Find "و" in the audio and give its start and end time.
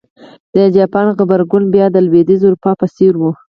3.17-3.21